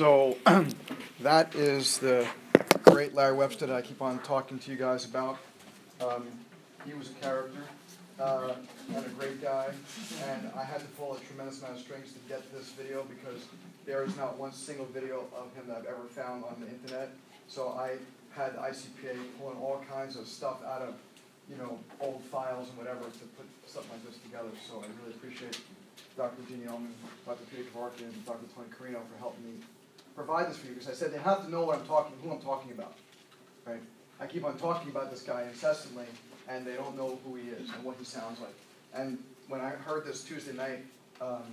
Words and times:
So 0.00 0.38
that 1.20 1.54
is 1.54 1.98
the 1.98 2.26
great 2.84 3.12
Larry 3.14 3.36
Webster 3.36 3.66
that 3.66 3.76
I 3.76 3.82
keep 3.82 4.00
on 4.00 4.18
talking 4.20 4.58
to 4.58 4.70
you 4.70 4.78
guys 4.78 5.04
about. 5.04 5.36
Um, 6.00 6.26
he 6.86 6.94
was 6.94 7.10
a 7.10 7.12
character 7.20 7.60
uh, 8.18 8.54
and 8.94 9.04
a 9.04 9.08
great 9.10 9.42
guy, 9.42 9.66
and 10.24 10.50
I 10.56 10.64
had 10.64 10.80
to 10.80 10.86
pull 10.96 11.16
a 11.16 11.20
tremendous 11.26 11.58
amount 11.58 11.76
of 11.76 11.82
strings 11.82 12.14
to 12.14 12.18
get 12.30 12.50
this 12.50 12.70
video 12.70 13.04
because 13.10 13.44
there 13.84 14.02
is 14.02 14.16
not 14.16 14.38
one 14.38 14.54
single 14.54 14.86
video 14.86 15.26
of 15.36 15.52
him 15.52 15.68
that 15.68 15.76
I've 15.76 15.84
ever 15.84 16.08
found 16.08 16.44
on 16.44 16.56
the 16.60 16.68
internet. 16.68 17.10
So 17.48 17.68
I 17.68 17.98
had 18.34 18.56
ICPA 18.56 19.18
pulling 19.38 19.58
all 19.58 19.84
kinds 19.92 20.16
of 20.16 20.26
stuff 20.26 20.64
out 20.64 20.80
of, 20.80 20.94
you 21.50 21.58
know, 21.58 21.78
old 22.00 22.22
files 22.32 22.70
and 22.70 22.78
whatever 22.78 23.04
to 23.04 23.24
put 23.36 23.44
something 23.66 23.92
like 23.92 24.06
this 24.06 24.16
together. 24.22 24.48
So 24.66 24.78
I 24.78 24.88
really 25.04 25.12
appreciate 25.14 25.60
Dr. 26.16 26.40
Jeannie 26.48 26.64
Ellman, 26.64 26.96
Dr. 27.26 27.44
Peter 27.50 27.64
Kevorkian, 27.68 28.08
and 28.08 28.24
Dr. 28.24 28.46
Tony 28.56 28.68
Carino 28.72 29.00
for 29.12 29.18
helping 29.18 29.44
me 29.44 29.60
provide 30.24 30.50
this 30.50 30.58
for 30.58 30.66
you 30.66 30.74
because 30.74 30.88
I 30.88 30.92
said 30.92 31.12
they 31.12 31.18
have 31.18 31.44
to 31.44 31.50
know 31.50 31.64
what 31.64 31.78
I'm 31.78 31.86
talking, 31.86 32.14
who 32.22 32.30
I'm 32.30 32.40
talking 32.40 32.72
about, 32.72 32.94
right? 33.64 33.80
I 34.20 34.26
keep 34.26 34.44
on 34.44 34.58
talking 34.58 34.90
about 34.90 35.10
this 35.10 35.22
guy 35.22 35.44
incessantly, 35.44 36.04
and 36.46 36.66
they 36.66 36.74
don't 36.74 36.94
know 36.96 37.18
who 37.24 37.36
he 37.36 37.48
is 37.48 37.70
and 37.70 37.82
what 37.82 37.96
he 37.98 38.04
sounds 38.04 38.38
like. 38.38 38.54
And 38.92 39.18
when 39.48 39.62
I 39.62 39.70
heard 39.70 40.04
this 40.04 40.22
Tuesday 40.22 40.52
night 40.52 40.84
um, 41.22 41.44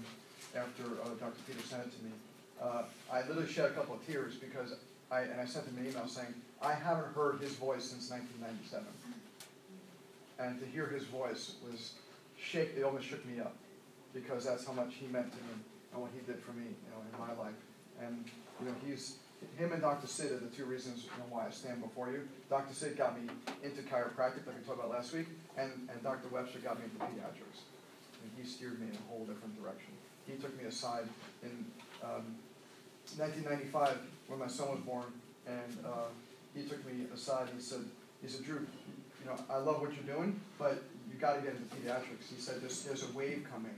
after 0.53 0.83
uh, 0.83 1.15
Dr. 1.19 1.39
Peter 1.47 1.61
sent 1.65 1.83
it 1.83 1.97
to 1.97 2.03
me, 2.03 2.11
uh, 2.61 2.83
I 3.11 3.21
literally 3.21 3.47
shed 3.47 3.65
a 3.65 3.69
couple 3.69 3.95
of 3.95 4.05
tears 4.05 4.35
because 4.35 4.75
I 5.11 5.21
and 5.21 5.39
I 5.39 5.45
sent 5.45 5.65
him 5.67 5.77
an 5.77 5.87
email 5.87 6.07
saying 6.07 6.33
I 6.61 6.73
haven't 6.73 7.13
heard 7.15 7.39
his 7.39 7.53
voice 7.53 7.85
since 7.85 8.11
1997, 8.11 8.85
and 10.39 10.59
to 10.59 10.65
hear 10.65 10.87
his 10.87 11.05
voice 11.05 11.53
was 11.63 11.93
shake. 12.37 12.71
It 12.75 12.83
almost 12.83 13.05
shook 13.05 13.25
me 13.25 13.39
up 13.39 13.55
because 14.13 14.43
that's 14.45 14.65
how 14.65 14.73
much 14.73 14.95
he 14.95 15.07
meant 15.07 15.31
to 15.31 15.37
me 15.37 15.55
and 15.93 16.01
what 16.01 16.11
he 16.13 16.19
did 16.25 16.43
for 16.43 16.51
me, 16.51 16.65
you 16.65 16.91
know, 16.91 16.99
in 16.99 17.17
my 17.17 17.41
life. 17.41 17.55
And 18.03 18.25
you 18.59 18.67
know, 18.67 18.75
he's 18.85 19.17
him 19.57 19.71
and 19.71 19.81
Dr. 19.81 20.07
Sid 20.07 20.31
are 20.31 20.37
the 20.37 20.47
two 20.47 20.65
reasons 20.65 21.03
you 21.03 21.09
know, 21.17 21.25
why 21.29 21.47
I 21.47 21.51
stand 21.51 21.81
before 21.81 22.11
you. 22.11 22.27
Dr. 22.49 22.73
Sid 22.73 22.97
got 22.97 23.19
me 23.21 23.29
into 23.63 23.81
chiropractic, 23.83 24.45
like 24.45 24.57
we 24.57 24.63
talked 24.65 24.79
about 24.79 24.89
last 24.89 25.13
week, 25.13 25.27
and, 25.57 25.71
and 25.91 26.03
Dr. 26.03 26.27
Webster 26.29 26.59
got 26.59 26.79
me 26.79 26.85
into 26.85 26.97
pediatrics. 26.97 27.61
And 28.21 28.31
he 28.35 28.47
steered 28.47 28.79
me 28.79 28.87
in 28.87 28.95
a 28.95 29.11
whole 29.11 29.25
different 29.25 29.61
direction. 29.61 29.91
He 30.25 30.33
took 30.37 30.59
me 30.59 30.67
aside 30.67 31.07
in 31.43 31.65
um, 32.03 32.35
1995 33.15 33.97
when 34.27 34.39
my 34.39 34.47
son 34.47 34.69
was 34.69 34.79
born, 34.81 35.05
and 35.47 35.85
uh, 35.85 36.09
he 36.55 36.63
took 36.63 36.85
me 36.85 37.05
aside 37.13 37.47
and 37.47 37.57
he 37.57 37.63
said, 37.63 37.81
he 38.21 38.27
said, 38.27 38.43
Drew, 38.43 38.65
you 39.21 39.25
know, 39.25 39.37
I 39.49 39.57
love 39.57 39.81
what 39.81 39.91
you're 39.93 40.15
doing, 40.15 40.39
but 40.57 40.83
you 41.11 41.19
got 41.19 41.35
to 41.35 41.41
get 41.41 41.53
into 41.53 41.75
pediatrics. 41.75 42.33
He 42.33 42.41
said, 42.41 42.61
there's, 42.61 42.83
there's 42.83 43.03
a 43.03 43.11
wave 43.13 43.45
coming. 43.51 43.75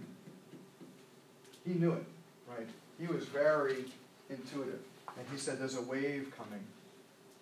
He 1.66 1.74
knew 1.74 1.92
it, 1.92 2.06
right? 2.48 2.68
He 3.00 3.08
was 3.08 3.26
very 3.26 3.86
intuitive. 4.30 4.80
And 5.18 5.26
he 5.32 5.38
said, 5.38 5.60
There's 5.60 5.76
a 5.76 5.82
wave 5.82 6.32
coming, 6.38 6.64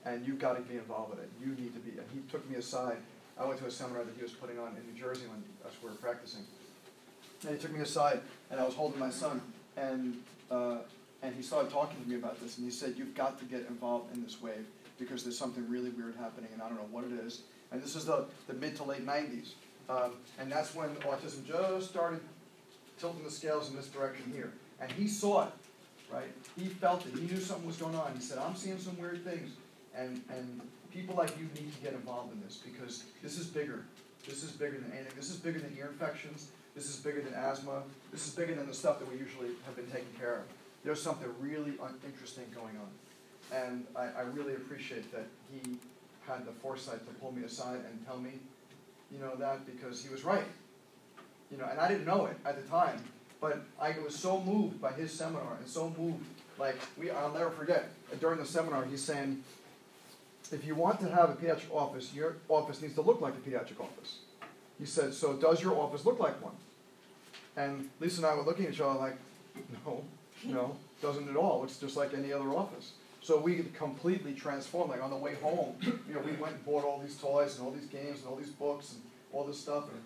and 0.06 0.26
you've 0.26 0.40
got 0.40 0.56
to 0.56 0.62
be 0.62 0.76
involved 0.76 1.12
with 1.12 1.20
it. 1.20 1.30
You 1.42 1.50
need 1.50 1.74
to 1.74 1.80
be. 1.80 1.92
And 1.92 2.08
he 2.14 2.22
took 2.32 2.50
me 2.50 2.56
aside. 2.56 2.98
I 3.40 3.46
went 3.46 3.60
to 3.60 3.66
a 3.66 3.72
seminar 3.72 4.04
that 4.04 4.16
he 4.16 4.24
was 4.24 4.32
putting 4.32 4.58
on 4.58 4.76
in 4.76 4.94
New 4.94 5.00
Jersey 5.00 5.26
when 5.28 5.44
us 5.66 5.76
we 5.84 5.90
were 5.90 5.96
practicing. 5.96 6.42
And 7.44 7.56
he 7.56 7.62
took 7.62 7.72
me 7.72 7.82
aside, 7.82 8.22
and 8.50 8.60
I 8.60 8.66
was 8.66 8.74
holding 8.74 9.00
my 9.00 9.12
son, 9.12 9.42
and 9.76 10.18
uh, 10.50 10.78
and 11.22 11.36
he 11.36 11.42
started 11.42 11.72
talking 11.72 12.02
to 12.02 12.10
me 12.10 12.16
about 12.16 12.42
this, 12.42 12.58
and 12.58 12.66
he 12.66 12.72
said, 12.72 12.96
"You've 12.98 13.14
got 13.14 13.38
to 13.40 13.46
get 13.46 13.68
involved 13.68 14.16
in 14.16 14.24
this 14.24 14.42
wave 14.42 14.66
because 14.98 15.24
there's 15.24 15.38
something 15.38 15.70
really 15.70 15.92
weird 15.92 16.16
happening, 16.16 16.50
and 16.54 16.62
I 16.62 16.68
don't 16.68 16.78
know 16.78 16.90
what 16.90 17.04
it 17.04 17.12
is." 17.12 17.42
And 17.72 17.84
this 17.84 17.96
is 17.96 18.06
the, 18.06 18.26
the 18.48 18.54
mid 18.54 18.76
to 18.78 18.84
late 18.84 19.06
'90s, 19.06 19.50
um, 19.90 20.14
and 20.40 20.52
that's 20.52 20.74
when 20.74 20.90
autism 20.96 21.46
just 21.46 21.90
started 21.90 22.22
tilting 22.98 23.24
the 23.24 23.30
scales 23.30 23.70
in 23.70 23.76
this 23.76 23.88
direction 23.88 24.32
here, 24.34 24.52
and 24.80 24.92
he 24.92 25.08
saw 25.08 25.44
it 25.44 25.54
right? 26.12 26.32
He 26.58 26.66
felt 26.66 27.06
it. 27.06 27.14
He 27.14 27.28
knew 27.28 27.40
something 27.40 27.68
was 27.68 27.78
going 27.78 27.96
on. 27.96 28.14
He 28.16 28.22
said, 28.22 28.38
I'm 28.38 28.56
seeing 28.56 28.80
some 28.80 28.98
weird 29.00 29.24
things. 29.24 29.52
And, 29.96 30.22
and 30.30 30.62
people 30.92 31.16
like 31.16 31.38
you 31.38 31.46
need 31.60 31.74
to 31.74 31.82
get 31.82 31.94
involved 31.94 32.34
in 32.34 32.42
this 32.42 32.58
because 32.58 33.04
this 33.24 33.38
is 33.38 33.48
bigger. 33.48 33.86
This 34.28 34.44
is 34.44 34.52
bigger 34.52 34.78
than 34.78 34.92
anything. 34.92 35.14
This 35.16 35.30
is 35.30 35.38
bigger 35.38 35.60
than 35.60 35.76
ear 35.78 35.90
infections. 35.92 36.48
This 36.76 36.90
is 36.90 36.98
bigger 36.98 37.22
than 37.22 37.34
asthma. 37.34 37.84
This 38.12 38.28
is 38.28 38.34
bigger 38.34 38.54
than 38.54 38.68
the 38.68 38.74
stuff 38.74 39.00
that 39.00 39.12
we 39.12 39.18
usually 39.18 39.50
have 39.66 39.76
been 39.76 39.88
taking 39.88 40.14
care 40.20 40.36
of. 40.36 40.42
There's 40.84 41.02
something 41.02 41.28
really 41.40 41.74
interesting 42.06 42.46
going 42.54 42.78
on. 42.78 42.90
And 43.52 43.86
I, 43.96 44.20
I 44.20 44.22
really 44.34 44.54
appreciate 44.54 45.12
that 45.12 45.26
he 45.52 45.78
had 46.28 46.46
the 46.46 46.52
foresight 46.52 47.06
to 47.08 47.14
pull 47.16 47.32
me 47.32 47.44
aside 47.44 47.80
and 47.90 48.06
tell 48.06 48.18
me, 48.18 48.32
you 49.12 49.20
know, 49.20 49.36
that 49.38 49.66
because 49.66 50.04
he 50.04 50.10
was 50.10 50.24
right. 50.24 50.44
You 51.50 51.58
know, 51.58 51.66
and 51.66 51.80
I 51.80 51.88
didn't 51.88 52.06
know 52.06 52.26
it 52.26 52.38
at 52.46 52.62
the 52.62 52.70
time, 52.70 53.02
but 53.40 53.62
I 53.80 53.96
was 54.04 54.16
so 54.16 54.42
moved 54.42 54.82
by 54.82 54.92
his 54.94 55.12
seminar 55.12 55.58
and 55.60 55.68
so 55.68 55.94
moved, 55.98 56.24
like 56.60 56.78
we 56.98 57.12
I'll 57.12 57.32
never 57.32 57.52
forget 57.52 57.90
during 58.20 58.40
the 58.40 58.46
seminar 58.46 58.86
he's 58.86 59.04
saying, 59.04 59.44
if 60.52 60.66
you 60.66 60.76
want 60.76 61.00
to 61.02 61.10
have 61.10 61.30
a 61.30 61.34
pediatric 61.34 61.74
office, 61.74 62.14
your 62.14 62.38
office 62.50 62.82
needs 62.82 62.96
to 62.96 63.02
look 63.02 63.22
like 63.22 63.34
a 63.34 63.50
pediatric 63.50 63.80
office. 63.80 64.20
He 64.80 64.86
said, 64.86 65.14
so 65.14 65.34
does 65.34 65.62
your 65.62 65.76
office 65.76 66.06
look 66.06 66.20
like 66.20 66.42
one? 66.44 66.54
And 67.56 67.90
Lisa 68.00 68.18
and 68.18 68.28
I 68.28 68.36
were 68.36 68.44
looking 68.44 68.66
at 68.66 68.74
each 68.74 68.82
other 68.82 68.98
like, 69.00 69.18
no, 69.86 70.04
no, 70.46 70.78
doesn't 71.02 71.28
at 71.28 71.36
all. 71.36 71.64
It's 71.64 71.80
just 71.80 71.98
like 71.98 72.14
any 72.14 72.32
other 72.32 72.50
office. 72.50 72.94
So 73.22 73.40
we 73.40 73.62
completely 73.76 74.34
transformed. 74.34 74.92
Like 74.92 75.04
on 75.04 75.10
the 75.10 75.18
way 75.18 75.36
home, 75.36 75.76
you 75.82 76.14
know, 76.14 76.22
we 76.22 76.32
went 76.34 76.54
and 76.54 76.66
bought 76.66 76.86
all 76.86 77.00
these 77.00 77.18
toys 77.18 77.58
and 77.58 77.66
all 77.66 77.74
these 77.74 77.88
games 77.88 78.20
and 78.20 78.28
all 78.30 78.36
these 78.36 78.52
books 78.52 78.94
and 78.94 79.02
all 79.34 79.44
this 79.44 79.60
stuff. 79.60 79.86
And 79.92 80.02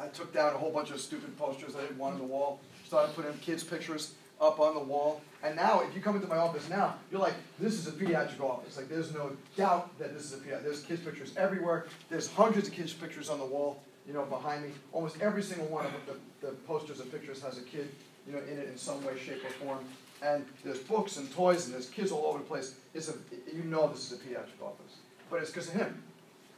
I 0.00 0.08
took 0.08 0.32
down 0.32 0.54
a 0.54 0.58
whole 0.58 0.70
bunch 0.70 0.90
of 0.90 1.00
stupid 1.00 1.36
posters 1.38 1.74
I 1.74 1.80
didn't 1.82 1.98
want 1.98 2.14
on 2.14 2.20
the 2.20 2.26
wall, 2.26 2.60
started 2.86 3.14
putting 3.14 3.32
kids' 3.38 3.64
pictures 3.64 4.14
up 4.40 4.60
on 4.60 4.74
the 4.74 4.80
wall. 4.80 5.22
And 5.42 5.56
now, 5.56 5.80
if 5.80 5.94
you 5.94 6.02
come 6.02 6.16
into 6.16 6.28
my 6.28 6.36
office 6.36 6.68
now, 6.68 6.96
you're 7.10 7.20
like, 7.20 7.34
this 7.58 7.74
is 7.74 7.86
a 7.86 7.92
pediatric 7.92 8.40
office. 8.40 8.76
Like, 8.76 8.88
there's 8.88 9.14
no 9.14 9.36
doubt 9.56 9.96
that 9.98 10.12
this 10.12 10.24
is 10.24 10.34
a 10.34 10.36
pediatric. 10.36 10.64
There's 10.64 10.82
kids' 10.82 11.02
pictures 11.02 11.32
everywhere. 11.36 11.86
There's 12.10 12.30
hundreds 12.30 12.68
of 12.68 12.74
kids' 12.74 12.92
pictures 12.92 13.30
on 13.30 13.38
the 13.38 13.44
wall, 13.44 13.82
you 14.06 14.12
know, 14.12 14.24
behind 14.24 14.64
me. 14.64 14.70
Almost 14.92 15.20
every 15.20 15.42
single 15.42 15.68
one 15.68 15.86
of 15.86 15.92
the, 16.06 16.46
the 16.46 16.52
posters 16.66 17.00
and 17.00 17.10
pictures 17.10 17.42
has 17.42 17.58
a 17.58 17.62
kid, 17.62 17.88
you 18.26 18.32
know, 18.32 18.40
in 18.40 18.58
it 18.58 18.68
in 18.68 18.76
some 18.76 19.02
way, 19.04 19.18
shape, 19.18 19.44
or 19.44 19.50
form. 19.50 19.84
And 20.22 20.44
there's 20.64 20.78
books 20.78 21.16
and 21.18 21.32
toys 21.32 21.66
and 21.66 21.74
there's 21.74 21.88
kids 21.88 22.10
all 22.10 22.26
over 22.26 22.38
the 22.38 22.44
place. 22.44 22.74
It's 22.94 23.08
a, 23.08 23.14
you 23.54 23.64
know 23.64 23.88
this 23.88 24.10
is 24.10 24.18
a 24.18 24.22
pediatric 24.22 24.62
office. 24.62 24.96
But 25.30 25.42
it's 25.42 25.50
because 25.50 25.68
of 25.68 25.74
him. 25.74 26.02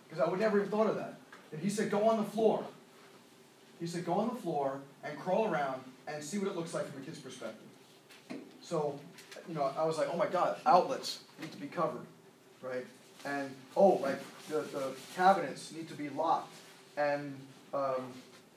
Because 0.08 0.24
I 0.24 0.30
would 0.30 0.40
never 0.40 0.58
even 0.58 0.70
thought 0.70 0.86
of 0.86 0.96
that. 0.96 1.16
And 1.52 1.60
he 1.60 1.68
said, 1.68 1.90
go 1.90 2.08
on 2.08 2.18
the 2.18 2.30
floor. 2.30 2.64
He 3.80 3.86
said, 3.86 4.04
go 4.04 4.14
on 4.14 4.28
the 4.28 4.40
floor 4.40 4.80
and 5.04 5.18
crawl 5.18 5.52
around 5.52 5.82
and 6.06 6.22
see 6.22 6.38
what 6.38 6.48
it 6.48 6.56
looks 6.56 6.74
like 6.74 6.90
from 6.90 7.02
a 7.02 7.04
kid's 7.04 7.18
perspective. 7.18 7.66
So, 8.60 8.98
you 9.48 9.54
know, 9.54 9.70
I 9.78 9.84
was 9.84 9.98
like, 9.98 10.08
oh 10.12 10.16
my 10.16 10.26
God, 10.26 10.58
outlets 10.66 11.20
need 11.40 11.52
to 11.52 11.58
be 11.58 11.68
covered, 11.68 12.06
right? 12.62 12.86
And, 13.24 13.50
oh, 13.76 13.94
like 14.02 14.20
the, 14.48 14.60
the 14.60 14.92
cabinets 15.16 15.72
need 15.72 15.88
to 15.88 15.94
be 15.94 16.08
locked. 16.10 16.52
And 16.96 17.34
um, 17.72 18.12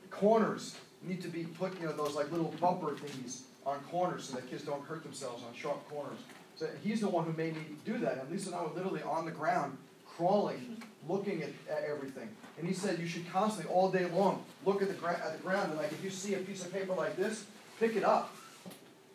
corners 0.09 0.75
need 1.03 1.21
to 1.21 1.27
be 1.27 1.43
put, 1.43 1.79
you 1.79 1.85
know, 1.85 1.93
those 1.93 2.15
like 2.15 2.31
little 2.31 2.53
bumper 2.59 2.91
thingies 2.91 3.41
on 3.65 3.79
corners 3.91 4.25
so 4.25 4.35
that 4.35 4.49
kids 4.49 4.63
don't 4.63 4.83
hurt 4.85 5.03
themselves 5.03 5.43
on 5.47 5.53
sharp 5.53 5.87
corners. 5.89 6.19
So 6.55 6.67
he's 6.83 7.01
the 7.01 7.09
one 7.09 7.25
who 7.25 7.33
made 7.33 7.55
me 7.55 7.61
do 7.85 7.97
that. 7.99 8.19
And 8.19 8.31
Lisa 8.31 8.47
and 8.47 8.55
I 8.55 8.63
were 8.63 8.69
literally 8.69 9.01
on 9.03 9.25
the 9.25 9.31
ground, 9.31 9.77
crawling, 10.05 10.81
looking 11.07 11.43
at, 11.43 11.49
at 11.69 11.83
everything. 11.83 12.29
And 12.57 12.67
he 12.67 12.73
said 12.73 12.99
you 12.99 13.07
should 13.07 13.29
constantly, 13.31 13.73
all 13.73 13.89
day 13.89 14.05
long, 14.05 14.43
look 14.65 14.81
at 14.81 14.87
the, 14.87 14.93
gra- 14.93 15.21
at 15.23 15.37
the 15.37 15.43
ground 15.43 15.71
and 15.71 15.77
like 15.79 15.91
if 15.91 16.03
you 16.03 16.09
see 16.09 16.35
a 16.35 16.39
piece 16.39 16.63
of 16.65 16.71
paper 16.71 16.93
like 16.93 17.15
this, 17.15 17.45
pick 17.79 17.95
it 17.95 18.03
up. 18.03 18.35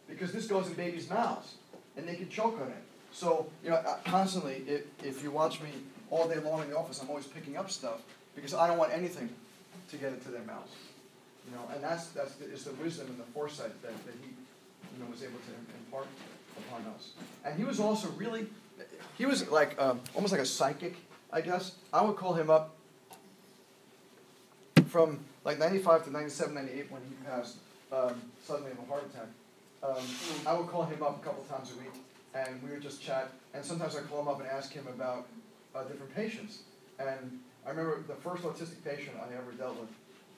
Because 0.09 0.33
this 0.33 0.47
goes 0.47 0.69
in 0.69 0.75
babies' 0.75 1.11
mouths 1.11 1.55
and 1.97 2.09
they 2.09 2.15
can 2.15 2.29
choke 2.29 2.61
on 2.61 2.69
it. 2.69 2.83
So, 3.13 3.47
you 3.65 3.71
know, 3.71 3.83
constantly, 4.05 4.63
if, 4.67 4.85
if 5.03 5.23
you 5.23 5.31
watch 5.31 5.61
me 5.61 5.71
all 6.11 6.29
day 6.29 6.39
long 6.39 6.63
in 6.63 6.71
the 6.71 6.77
office, 6.77 7.01
I'm 7.01 7.09
always 7.09 7.27
picking 7.27 7.57
up 7.57 7.71
stuff 7.71 8.03
because 8.35 8.55
I 8.55 8.67
don't 8.67 8.79
want 8.79 8.93
anything 8.93 9.29
to 9.91 9.97
get 9.97 10.13
into 10.13 10.29
their 10.29 10.43
mouths. 10.43 10.73
You 11.49 11.57
know, 11.57 11.63
and 11.75 11.83
that's, 11.83 12.09
that's 12.09 12.35
the, 12.35 12.45
it's 12.47 12.65
the 12.65 12.73
wisdom 12.75 13.07
and 13.07 13.19
the 13.19 13.25
foresight 13.33 13.81
that, 13.83 13.93
that 14.07 14.15
he 14.23 14.29
you 14.29 15.05
know, 15.05 15.11
was 15.11 15.23
able 15.23 15.39
to 15.39 15.85
impart 15.87 16.07
upon 16.59 16.93
us. 16.95 17.11
And 17.45 17.57
he 17.57 17.65
was 17.65 17.81
also 17.81 18.09
really, 18.17 18.47
he 19.17 19.27
was 19.27 19.49
like 19.51 19.81
um, 19.81 20.01
almost 20.15 20.33
like 20.33 20.41
a 20.41 20.47
psychic, 20.47 20.97
I 21.33 21.41
guess. 21.41 21.73
I 21.93 22.03
would 22.03 22.17
call 22.17 22.35
him 22.35 22.51
up 22.51 22.75
from 24.89 25.21
like 25.45 25.59
95 25.59 26.05
to 26.05 26.11
97, 26.11 26.55
98 26.55 26.91
when 26.91 27.03
he 27.03 27.15
passed 27.27 27.57
um, 27.93 28.21
suddenly 28.45 28.73
of 28.73 28.79
a 28.79 28.87
heart 28.87 29.05
attack. 29.13 29.29
Um, 29.83 30.05
I 30.47 30.59
would 30.59 30.69
call 30.69 30.85
him 30.85 31.03
up 31.03 31.21
a 31.21 31.25
couple 31.25 31.45
times 31.45 31.73
a 31.73 31.79
week 31.79 31.93
and 32.35 32.63
we 32.63 32.71
would 32.71 32.83
just 32.83 33.03
chat. 33.03 33.31
And 33.55 33.65
sometimes 33.65 33.97
I'd 33.97 34.09
call 34.09 34.21
him 34.21 34.29
up 34.29 34.41
and 34.41 34.49
ask 34.49 34.73
him 34.73 34.87
about 34.89 35.27
uh, 35.75 35.85
different 35.85 36.15
patients. 36.15 36.61
And 36.99 37.41
I 37.67 37.71
remember 37.71 38.03
the 38.07 38.15
first 38.15 38.43
autistic 38.43 38.85
patient 38.85 39.17
I 39.21 39.35
ever 39.35 39.53
dealt 39.53 39.79
with, 39.81 39.89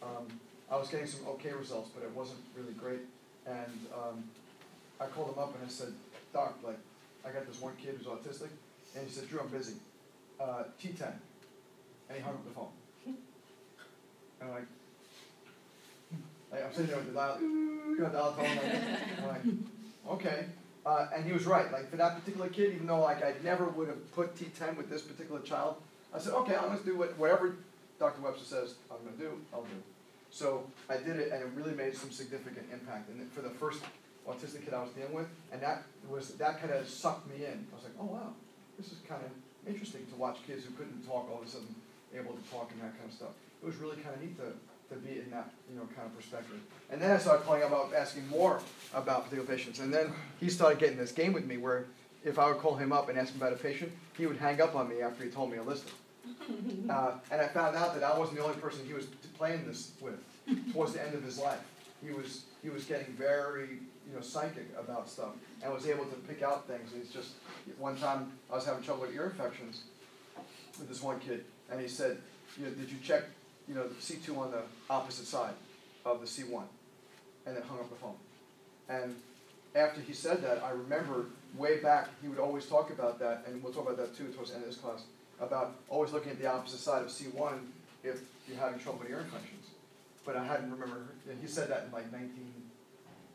um, 0.02 0.26
I 0.70 0.76
was 0.76 0.88
getting 0.88 1.06
some 1.06 1.26
okay 1.28 1.52
results, 1.52 1.90
but 1.94 2.04
it 2.04 2.10
wasn't 2.14 2.40
really 2.56 2.72
great. 2.74 3.00
And 3.46 3.86
um, 3.94 4.24
I 5.00 5.06
called 5.06 5.32
him 5.32 5.38
up 5.38 5.54
and 5.54 5.64
I 5.64 5.70
said, 5.70 5.92
Doc, 6.32 6.58
like, 6.62 6.78
I 7.24 7.30
got 7.30 7.46
this 7.46 7.60
one 7.60 7.74
kid 7.82 7.96
who's 7.98 8.06
autistic. 8.06 8.50
And 8.96 9.06
he 9.06 9.12
said, 9.12 9.28
Drew, 9.28 9.40
I'm 9.40 9.48
busy. 9.48 9.74
Uh, 10.40 10.64
T10. 10.80 11.12
And 12.08 12.16
he 12.16 12.20
hung 12.20 12.34
up 12.34 12.44
the 12.44 12.50
phone. 12.50 12.68
And 13.06 13.16
I'm 14.42 14.50
like, 14.50 14.66
like 16.52 16.64
I'm 16.64 16.72
sitting 16.72 16.86
there 16.86 16.96
with 16.96 17.08
the 17.08 17.14
dial, 17.14 17.40
you 17.40 17.96
know, 17.98 18.08
dial 18.08 18.32
tone. 18.32 18.44
Like, 18.44 18.72
I'm 19.18 19.28
like, 19.28 19.42
okay. 20.10 20.44
Uh, 20.86 21.08
and 21.14 21.24
he 21.24 21.32
was 21.32 21.44
right. 21.44 21.70
Like 21.72 21.90
for 21.90 21.96
that 21.96 22.18
particular 22.18 22.48
kid, 22.48 22.74
even 22.74 22.86
though 22.86 23.00
like 23.00 23.22
I 23.22 23.34
never 23.44 23.66
would 23.66 23.88
have 23.88 24.14
put 24.14 24.34
T10 24.36 24.76
with 24.76 24.88
this 24.88 25.02
particular 25.02 25.40
child, 25.40 25.76
I 26.14 26.18
said, 26.18 26.32
okay, 26.34 26.56
I'm 26.56 26.68
going 26.68 26.78
to 26.78 26.84
do 26.84 26.96
what, 26.96 27.18
whatever 27.18 27.56
Dr. 27.98 28.22
Webster 28.22 28.44
says 28.44 28.74
I'm 28.90 29.04
going 29.04 29.18
to 29.18 29.22
do, 29.22 29.40
I'll 29.52 29.62
do. 29.62 29.68
So 30.30 30.64
I 30.88 30.96
did 30.96 31.16
it, 31.16 31.32
and 31.32 31.42
it 31.42 31.48
really 31.54 31.74
made 31.74 31.96
some 31.96 32.10
significant 32.10 32.66
impact. 32.72 33.10
And 33.10 33.30
for 33.32 33.40
the 33.40 33.50
first 33.50 33.82
autistic 34.28 34.64
kid 34.64 34.74
I 34.74 34.82
was 34.82 34.90
dealing 34.92 35.14
with, 35.14 35.26
and 35.52 35.60
that 35.62 35.82
was 36.08 36.34
that 36.34 36.60
kind 36.60 36.72
of 36.72 36.88
sucked 36.88 37.28
me 37.28 37.44
in. 37.44 37.66
I 37.72 37.74
was 37.74 37.84
like, 37.84 37.94
oh 38.00 38.04
wow, 38.04 38.32
this 38.76 38.88
is 38.92 38.98
kind 39.08 39.22
of 39.24 39.30
interesting 39.66 40.06
to 40.06 40.16
watch 40.16 40.38
kids 40.46 40.64
who 40.64 40.72
couldn't 40.72 41.06
talk 41.06 41.28
all 41.30 41.40
of 41.40 41.46
a 41.46 41.50
sudden 41.50 41.74
able 42.14 42.32
to 42.32 42.50
talk 42.50 42.70
and 42.72 42.80
that 42.82 42.96
kind 42.98 43.08
of 43.08 43.14
stuff. 43.14 43.30
It 43.62 43.66
was 43.66 43.76
really 43.76 43.96
kind 43.96 44.14
of 44.14 44.22
neat 44.22 44.36
to, 44.38 44.94
to 44.94 45.00
be 45.00 45.18
in 45.18 45.30
that 45.30 45.50
you 45.70 45.76
know 45.76 45.86
kind 45.96 46.06
of 46.06 46.16
perspective. 46.16 46.60
And 46.90 47.00
then 47.00 47.10
I 47.10 47.18
started 47.18 47.44
calling 47.44 47.62
about 47.62 47.92
asking 47.94 48.28
more 48.28 48.60
about 48.94 49.24
particular 49.24 49.46
patients. 49.46 49.80
And 49.80 49.92
then 49.92 50.12
he 50.40 50.48
started 50.48 50.78
getting 50.78 50.96
this 50.96 51.12
game 51.12 51.32
with 51.32 51.46
me 51.46 51.56
where 51.56 51.86
if 52.24 52.38
I 52.38 52.48
would 52.48 52.58
call 52.58 52.74
him 52.76 52.92
up 52.92 53.08
and 53.08 53.18
ask 53.18 53.32
him 53.32 53.40
about 53.40 53.52
a 53.52 53.56
patient, 53.56 53.92
he 54.16 54.26
would 54.26 54.36
hang 54.36 54.60
up 54.60 54.74
on 54.74 54.88
me 54.88 55.02
after 55.02 55.24
he 55.24 55.30
told 55.30 55.50
me 55.50 55.58
a 55.58 55.62
list. 55.62 55.88
Uh, 56.88 57.12
and 57.30 57.40
I 57.40 57.48
found 57.48 57.76
out 57.76 57.94
that 57.94 58.02
I 58.02 58.18
wasn't 58.18 58.38
the 58.38 58.44
only 58.44 58.56
person 58.56 58.80
he 58.86 58.94
was 58.94 59.04
playing 59.36 59.66
this 59.66 59.92
with. 60.00 60.14
Towards 60.72 60.94
the 60.94 61.02
end 61.02 61.14
of 61.14 61.22
his 61.22 61.38
life, 61.38 61.58
he 62.04 62.12
was 62.12 62.44
he 62.62 62.70
was 62.70 62.84
getting 62.84 63.12
very 63.14 63.68
you 64.06 64.14
know 64.14 64.20
psychic 64.20 64.68
about 64.78 65.08
stuff 65.08 65.30
and 65.62 65.72
was 65.72 65.86
able 65.86 66.04
to 66.04 66.16
pick 66.28 66.42
out 66.42 66.66
things. 66.66 66.92
And 66.92 67.02
he's 67.02 67.12
just 67.12 67.32
one 67.78 67.96
time 67.96 68.32
I 68.50 68.54
was 68.54 68.64
having 68.64 68.82
trouble 68.82 69.02
with 69.02 69.14
ear 69.14 69.26
infections 69.26 69.82
with 70.78 70.88
this 70.88 71.02
one 71.02 71.18
kid, 71.20 71.44
and 71.70 71.80
he 71.80 71.88
said, 71.88 72.18
you 72.56 72.64
know, 72.64 72.70
did 72.70 72.90
you 72.90 72.98
check 73.02 73.24
you 73.68 73.74
know 73.74 73.86
C 74.00 74.16
two 74.24 74.36
on 74.36 74.50
the 74.50 74.62
opposite 74.88 75.26
side 75.26 75.54
of 76.04 76.20
the 76.20 76.26
C 76.26 76.44
one, 76.44 76.66
and 77.46 77.56
then 77.56 77.62
hung 77.62 77.78
up 77.78 77.90
the 77.90 77.96
phone. 77.96 78.16
And 78.88 79.16
after 79.74 80.00
he 80.00 80.12
said 80.12 80.42
that, 80.42 80.62
I 80.62 80.70
remember 80.70 81.26
way 81.56 81.78
back 81.78 82.08
he 82.22 82.28
would 82.28 82.38
always 82.38 82.66
talk 82.66 82.90
about 82.90 83.18
that, 83.18 83.44
and 83.46 83.62
we'll 83.62 83.72
talk 83.72 83.84
about 83.84 83.98
that 83.98 84.16
too 84.16 84.28
towards 84.28 84.50
the 84.50 84.56
end 84.56 84.64
of 84.64 84.70
this 84.70 84.78
class 84.78 85.02
about 85.40 85.76
always 85.88 86.12
looking 86.12 86.32
at 86.32 86.38
the 86.40 86.50
opposite 86.50 86.80
side 86.80 87.02
of 87.02 87.10
C 87.10 87.26
one 87.26 87.72
if 88.02 88.20
you're 88.48 88.58
having 88.58 88.78
trouble 88.78 89.00
with 89.00 89.10
ear 89.10 89.20
infections. 89.20 89.57
But 90.28 90.36
I 90.36 90.44
hadn't 90.44 90.70
remember. 90.70 91.06
He 91.40 91.46
said 91.48 91.70
that 91.70 91.84
in 91.86 91.90
like 91.90 92.12
19, 92.12 92.30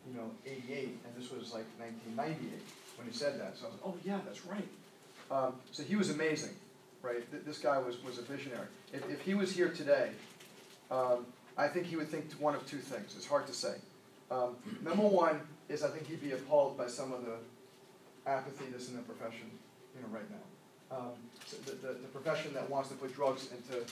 you 0.07 0.15
know, 0.15 0.29
88, 0.45 0.99
and 1.03 1.15
this 1.17 1.31
was 1.31 1.51
like 1.51 1.65
1998 1.79 2.61
when 2.97 3.07
he 3.07 3.11
said 3.11 3.41
that. 3.41 3.57
So 3.57 3.65
I 3.65 3.69
was, 3.69 3.79
like, 3.81 3.81
oh 3.83 3.95
yeah, 4.05 4.19
that's 4.23 4.45
right. 4.45 4.67
Um, 5.31 5.55
so 5.71 5.81
he 5.81 5.95
was 5.95 6.11
amazing, 6.11 6.53
right? 7.01 7.29
Th- 7.31 7.41
this 7.47 7.57
guy 7.57 7.79
was 7.79 8.03
was 8.03 8.19
a 8.19 8.21
visionary. 8.21 8.67
If, 8.93 9.09
if 9.09 9.21
he 9.21 9.33
was 9.33 9.51
here 9.51 9.69
today, 9.69 10.11
um, 10.91 11.25
I 11.57 11.67
think 11.67 11.87
he 11.87 11.95
would 11.95 12.09
think 12.09 12.31
one 12.33 12.53
of 12.53 12.63
two 12.67 12.77
things. 12.77 13.15
It's 13.17 13.25
hard 13.25 13.47
to 13.47 13.53
say. 13.53 13.73
Um, 14.29 14.55
number 14.83 15.01
one 15.01 15.41
is 15.69 15.81
I 15.81 15.89
think 15.89 16.05
he'd 16.05 16.21
be 16.21 16.33
appalled 16.33 16.77
by 16.77 16.85
some 16.85 17.11
of 17.11 17.25
the 17.25 17.37
apathy 18.29 18.65
that's 18.71 18.89
in 18.89 18.97
the 18.97 19.01
profession, 19.01 19.49
you 19.95 20.01
know, 20.03 20.09
right 20.13 20.29
now. 20.29 20.95
Um, 20.95 21.13
so 21.43 21.57
the, 21.65 21.71
the, 21.71 21.93
the 21.93 22.09
profession 22.09 22.53
that 22.53 22.69
wants 22.69 22.89
to 22.89 22.95
put 22.95 23.15
drugs 23.15 23.49
into, 23.51 23.83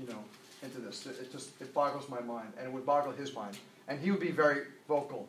you 0.00 0.06
know, 0.06 0.22
into 0.62 0.78
this. 0.78 1.06
It 1.06 1.30
just 1.32 1.60
it 1.60 1.74
boggles 1.74 2.08
my 2.08 2.20
mind, 2.20 2.52
and 2.58 2.66
it 2.66 2.72
would 2.72 2.86
boggle 2.86 3.12
his 3.12 3.34
mind. 3.34 3.58
And 3.88 4.00
he 4.00 4.10
would 4.10 4.20
be 4.20 4.30
very 4.30 4.62
vocal 4.88 5.28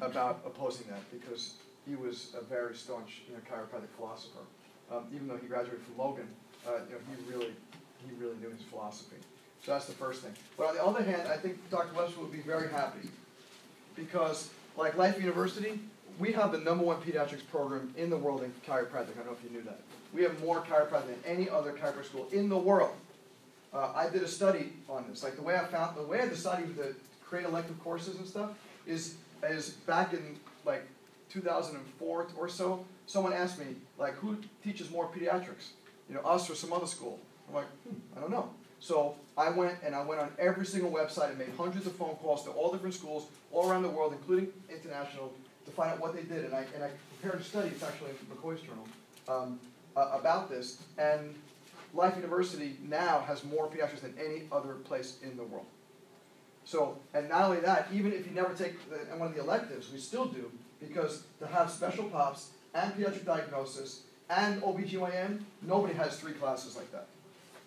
about 0.00 0.42
opposing 0.46 0.86
that 0.88 1.00
because 1.10 1.54
he 1.88 1.94
was 1.94 2.34
a 2.38 2.44
very 2.44 2.74
staunch, 2.74 3.22
you 3.28 3.34
know, 3.34 3.40
chiropractic 3.40 3.88
philosopher. 3.96 4.40
Um, 4.90 5.04
even 5.14 5.28
though 5.28 5.36
he 5.36 5.46
graduated 5.46 5.82
from 5.82 5.96
Logan, 5.96 6.28
uh, 6.66 6.80
you 6.88 6.94
know, 6.94 7.00
he 7.08 7.32
really 7.32 7.54
he 8.06 8.14
really 8.18 8.36
knew 8.36 8.50
his 8.50 8.62
philosophy. 8.62 9.16
So 9.64 9.72
that's 9.72 9.86
the 9.86 9.92
first 9.92 10.22
thing. 10.22 10.32
But 10.58 10.68
on 10.68 10.74
the 10.74 10.84
other 10.84 11.02
hand, 11.04 11.28
I 11.28 11.36
think 11.36 11.58
Dr. 11.70 11.96
Webster 11.96 12.20
would 12.20 12.32
be 12.32 12.40
very 12.40 12.68
happy 12.68 13.08
because, 13.94 14.50
like 14.76 14.96
Life 14.96 15.20
University, 15.20 15.78
we 16.18 16.32
have 16.32 16.50
the 16.50 16.58
number 16.58 16.84
one 16.84 17.00
pediatrics 17.00 17.46
program 17.48 17.94
in 17.96 18.10
the 18.10 18.16
world 18.16 18.42
in 18.42 18.52
chiropractic. 18.66 19.12
I 19.14 19.22
don't 19.22 19.26
know 19.26 19.32
if 19.32 19.44
you 19.44 19.50
knew 19.50 19.62
that. 19.62 19.80
We 20.12 20.22
have 20.24 20.38
more 20.42 20.62
chiropractic 20.62 21.06
than 21.06 21.18
any 21.24 21.48
other 21.48 21.72
chiropractic 21.72 22.06
school 22.06 22.28
in 22.32 22.48
the 22.48 22.58
world. 22.58 22.94
Uh, 23.72 23.90
I 23.94 24.08
did 24.08 24.22
a 24.22 24.28
study 24.28 24.72
on 24.88 25.06
this. 25.08 25.22
Like 25.22 25.36
the 25.36 25.42
way 25.42 25.56
I 25.56 25.64
found, 25.64 25.96
the 25.96 26.02
way 26.02 26.20
I 26.20 26.28
decided 26.28 26.76
to 26.76 26.94
create 27.24 27.46
elective 27.46 27.82
courses 27.82 28.16
and 28.16 28.26
stuff 28.26 28.50
is 28.86 29.16
is 29.48 29.70
back 29.70 30.12
in 30.12 30.38
like 30.64 30.84
2004 31.30 32.28
or 32.36 32.48
so. 32.48 32.84
Someone 33.06 33.32
asked 33.32 33.58
me 33.58 33.66
like, 33.98 34.14
who 34.14 34.36
teaches 34.62 34.90
more 34.90 35.08
pediatrics? 35.08 35.70
You 36.08 36.14
know, 36.14 36.20
us 36.20 36.48
or 36.50 36.54
some 36.54 36.72
other 36.72 36.86
school? 36.86 37.18
I'm 37.48 37.54
like, 37.54 37.66
hmm, 37.88 37.96
I 38.16 38.20
don't 38.20 38.30
know. 38.30 38.50
So 38.80 39.16
I 39.36 39.48
went 39.50 39.78
and 39.84 39.94
I 39.94 40.02
went 40.02 40.20
on 40.20 40.30
every 40.38 40.66
single 40.66 40.90
website 40.90 41.30
and 41.30 41.38
made 41.38 41.50
hundreds 41.56 41.86
of 41.86 41.94
phone 41.96 42.16
calls 42.16 42.44
to 42.44 42.50
all 42.50 42.72
different 42.72 42.94
schools 42.94 43.26
all 43.52 43.70
around 43.70 43.82
the 43.82 43.88
world, 43.88 44.12
including 44.12 44.48
international, 44.68 45.32
to 45.64 45.70
find 45.70 45.92
out 45.92 46.00
what 46.00 46.14
they 46.14 46.22
did. 46.22 46.44
And 46.44 46.54
I, 46.54 46.64
and 46.74 46.84
I 46.84 46.90
prepared 47.20 47.40
a 47.40 47.44
study, 47.44 47.68
it's 47.68 47.82
actually 47.82 48.10
in 48.10 48.16
McCoy's 48.26 48.60
journal, 48.60 48.86
um, 49.28 49.60
uh, 49.96 50.18
about 50.18 50.50
this. 50.50 50.82
And 50.98 51.34
Life 51.94 52.16
University 52.16 52.76
now 52.82 53.20
has 53.26 53.44
more 53.44 53.68
pediatrics 53.68 54.00
than 54.00 54.14
any 54.18 54.44
other 54.50 54.74
place 54.74 55.18
in 55.22 55.36
the 55.36 55.44
world. 55.44 55.66
So, 56.64 56.96
and 57.12 57.28
not 57.28 57.44
only 57.44 57.60
that, 57.60 57.88
even 57.92 58.12
if 58.12 58.26
you 58.26 58.32
never 58.32 58.54
take 58.54 58.88
the, 58.88 58.96
one 59.16 59.28
of 59.28 59.34
the 59.34 59.40
electives, 59.40 59.92
we 59.92 59.98
still 59.98 60.26
do, 60.26 60.50
because 60.80 61.24
to 61.40 61.46
have 61.46 61.70
special 61.70 62.04
pops 62.04 62.50
and 62.74 62.92
pediatric 62.94 63.24
diagnosis 63.24 64.02
and 64.30 64.62
OBGYN, 64.62 65.40
nobody 65.60 65.94
has 65.94 66.18
three 66.18 66.32
classes 66.32 66.76
like 66.76 66.90
that. 66.92 67.06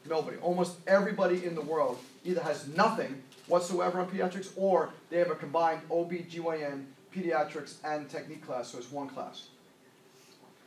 Nobody. 0.08 0.38
Almost 0.38 0.78
everybody 0.88 1.46
in 1.46 1.56
the 1.56 1.62
world 1.62 1.98
either 2.24 2.42
has 2.42 2.68
nothing 2.68 3.22
whatsoever 3.48 4.00
on 4.00 4.10
pediatrics 4.10 4.50
or 4.56 4.92
they 5.10 5.18
have 5.18 5.32
a 5.32 5.36
combined 5.36 5.82
OBGYN, 5.90 6.86
pediatrics, 7.14 7.76
and 7.84 8.10
technique 8.10 8.46
class, 8.46 8.70
so 8.70 8.78
it's 8.78 8.92
one 8.92 9.08
class. 9.08 9.48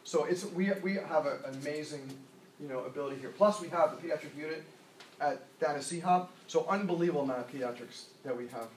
So 0.04 0.24
it's, 0.24 0.44
we, 0.44 0.70
we 0.82 0.94
have 0.94 1.26
an 1.26 1.38
amazing 1.62 2.10
you 2.60 2.68
know, 2.68 2.84
ability 2.84 3.20
here. 3.20 3.30
Plus, 3.30 3.60
we 3.60 3.68
have 3.68 3.90
the 3.90 4.08
pediatric 4.08 4.36
unit 4.36 4.64
at 5.20 5.58
down 5.60 5.76
at 5.76 5.82
so 5.82 6.66
unbelievable 6.68 7.22
amount 7.22 7.40
of 7.40 7.52
pediatrics 7.52 8.04
that 8.24 8.36
we 8.36 8.46
have, 8.48 8.68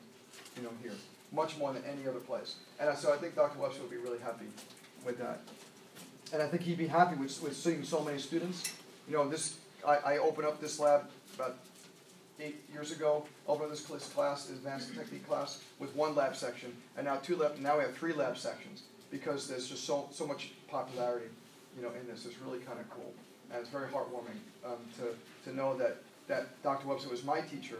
you 0.57 0.63
know, 0.63 0.69
here, 0.81 0.93
much 1.31 1.57
more 1.57 1.73
than 1.73 1.83
any 1.85 2.07
other 2.07 2.19
place. 2.19 2.55
And 2.79 2.89
uh, 2.89 2.95
so 2.95 3.13
I 3.13 3.17
think 3.17 3.35
Dr. 3.35 3.59
Webster 3.59 3.81
would 3.81 3.91
be 3.91 3.97
really 3.97 4.19
happy 4.19 4.45
with 5.05 5.17
that. 5.19 5.41
And 6.33 6.41
I 6.41 6.47
think 6.47 6.63
he'd 6.63 6.77
be 6.77 6.87
happy 6.87 7.15
with, 7.15 7.41
with 7.41 7.55
seeing 7.55 7.83
so 7.83 8.01
many 8.01 8.17
students. 8.17 8.73
You 9.07 9.15
know, 9.15 9.27
this 9.27 9.57
I, 9.87 9.95
I 9.95 10.17
opened 10.17 10.47
up 10.47 10.61
this 10.61 10.79
lab 10.79 11.09
about 11.35 11.57
eight 12.39 12.63
years 12.71 12.91
ago. 12.91 13.25
Opened 13.47 13.71
this 13.71 13.85
class, 13.85 14.49
advanced 14.49 14.93
technique 14.93 15.27
class, 15.27 15.61
with 15.79 15.95
one 15.95 16.15
lab 16.15 16.35
section, 16.35 16.73
and 16.97 17.05
now 17.05 17.17
two 17.17 17.35
lab. 17.35 17.57
Now 17.59 17.77
we 17.77 17.83
have 17.83 17.95
three 17.95 18.13
lab 18.13 18.37
sections 18.37 18.83
because 19.09 19.47
there's 19.47 19.67
just 19.67 19.85
so 19.85 20.07
so 20.11 20.25
much 20.25 20.51
popularity, 20.67 21.27
you 21.75 21.83
know, 21.83 21.91
in 21.99 22.07
this. 22.07 22.25
It's 22.25 22.39
really 22.39 22.59
kind 22.59 22.79
of 22.79 22.89
cool 22.89 23.13
and 23.51 23.61
it's 23.61 23.69
very 23.69 23.87
heartwarming 23.89 24.39
um, 24.65 24.77
to, 24.97 25.49
to 25.49 25.55
know 25.55 25.75
that, 25.77 25.97
that 26.27 26.61
Dr. 26.63 26.87
Webster 26.87 27.09
was 27.09 27.23
my 27.23 27.41
teacher, 27.41 27.77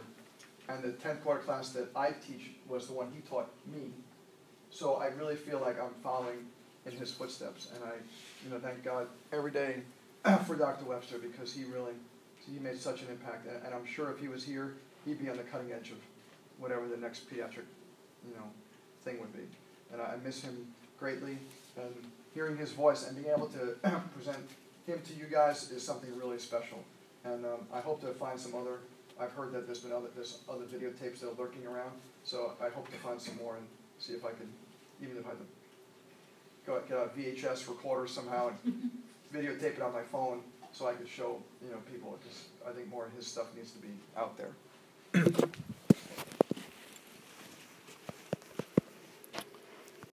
and 0.68 0.82
the 0.82 0.90
10th 0.90 1.22
quarter 1.22 1.40
class 1.40 1.70
that 1.70 1.88
I 1.96 2.10
teach 2.10 2.50
was 2.68 2.86
the 2.86 2.92
one 2.92 3.10
he 3.14 3.20
taught 3.22 3.50
me. 3.66 3.90
So 4.70 4.94
I 4.94 5.06
really 5.06 5.36
feel 5.36 5.60
like 5.60 5.80
I'm 5.80 5.94
following 6.02 6.46
in 6.86 6.92
his 6.92 7.12
footsteps, 7.12 7.68
and 7.74 7.84
I, 7.84 7.94
you 8.44 8.50
know, 8.50 8.58
thank 8.58 8.82
God 8.82 9.06
every 9.32 9.50
day 9.50 9.82
for 10.46 10.56
Dr. 10.56 10.84
Webster 10.84 11.18
because 11.18 11.52
he 11.52 11.64
really, 11.64 11.92
he 12.50 12.58
made 12.58 12.78
such 12.78 13.02
an 13.02 13.08
impact, 13.10 13.46
and, 13.46 13.64
and 13.64 13.74
I'm 13.74 13.86
sure 13.86 14.10
if 14.10 14.18
he 14.18 14.28
was 14.28 14.44
here, 14.44 14.74
he'd 15.04 15.20
be 15.22 15.28
on 15.28 15.36
the 15.36 15.42
cutting 15.44 15.72
edge 15.72 15.90
of 15.90 15.98
whatever 16.58 16.88
the 16.88 16.96
next 16.96 17.30
pediatric, 17.30 17.66
you 18.26 18.34
know, 18.36 18.48
thing 19.04 19.20
would 19.20 19.32
be. 19.32 19.42
And 19.92 20.00
I 20.00 20.16
miss 20.24 20.42
him 20.42 20.72
greatly, 20.98 21.38
and 21.76 21.92
hearing 22.34 22.56
his 22.56 22.72
voice 22.72 23.06
and 23.06 23.16
being 23.16 23.34
able 23.34 23.48
to 23.48 23.76
present 24.14 24.38
him 24.86 25.00
to 25.06 25.14
you 25.14 25.26
guys 25.26 25.70
is 25.70 25.82
something 25.84 26.16
really 26.18 26.38
special. 26.38 26.78
And 27.24 27.44
um, 27.44 27.66
I 27.72 27.80
hope 27.80 28.00
to 28.00 28.08
find 28.08 28.38
some 28.38 28.54
other. 28.54 28.78
I've 29.20 29.32
heard 29.32 29.52
that 29.52 29.66
there's 29.66 29.80
been 29.80 29.92
other 29.92 30.08
there's 30.14 30.38
other 30.48 30.64
videotapes 30.64 31.20
that 31.20 31.28
are 31.28 31.38
lurking 31.38 31.66
around. 31.66 31.92
So 32.24 32.52
I 32.60 32.68
hope 32.68 32.90
to 32.90 32.96
find 32.98 33.20
some 33.20 33.36
more 33.36 33.56
and 33.56 33.66
see 33.98 34.14
if 34.14 34.24
I 34.24 34.30
can, 34.30 34.48
even 35.02 35.16
if 35.16 35.26
I 35.26 35.30
can 35.30 35.46
go 36.66 36.80
get 36.88 36.96
a 36.96 37.08
VHS 37.18 37.68
recorder 37.68 38.06
somehow 38.06 38.50
and 38.64 38.90
videotape 39.34 39.76
it 39.76 39.82
on 39.82 39.92
my 39.92 40.02
phone 40.02 40.40
so 40.72 40.86
I 40.86 40.94
could 40.94 41.08
show 41.08 41.40
you 41.62 41.70
know 41.70 41.78
people 41.90 42.18
because 42.22 42.46
I 42.66 42.72
think 42.72 42.88
more 42.88 43.06
of 43.06 43.12
his 43.12 43.26
stuff 43.26 43.54
needs 43.54 43.72
to 43.72 43.78
be 43.78 43.88
out 44.16 44.36
there. 44.36 44.52